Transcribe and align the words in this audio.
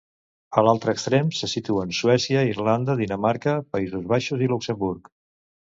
A 0.61 0.61
l'altre 0.67 0.95
extrem 0.97 1.29
se 1.39 1.49
situen 1.51 1.93
Suècia, 1.99 2.43
Irlanda, 2.53 2.97
Dinamarca, 3.03 3.55
Països 3.77 4.11
Baixos 4.17 4.45
i 4.47 4.51
Luxemburg. 4.57 5.17